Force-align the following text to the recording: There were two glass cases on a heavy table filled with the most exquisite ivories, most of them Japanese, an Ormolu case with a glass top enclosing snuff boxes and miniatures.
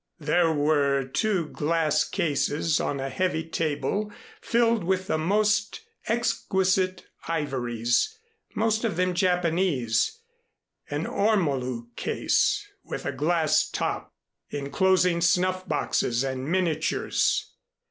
There 0.19 0.51
were 0.51 1.03
two 1.05 1.49
glass 1.49 2.03
cases 2.03 2.79
on 2.79 2.99
a 2.99 3.07
heavy 3.11 3.43
table 3.47 4.11
filled 4.41 4.83
with 4.83 5.05
the 5.05 5.19
most 5.19 5.81
exquisite 6.07 7.05
ivories, 7.27 8.17
most 8.55 8.83
of 8.83 8.95
them 8.95 9.13
Japanese, 9.13 10.17
an 10.89 11.05
Ormolu 11.05 11.93
case 11.95 12.67
with 12.83 13.05
a 13.05 13.11
glass 13.11 13.69
top 13.69 14.11
enclosing 14.51 15.21
snuff 15.21 15.69
boxes 15.69 16.23
and 16.23 16.49
miniatures. 16.51 17.53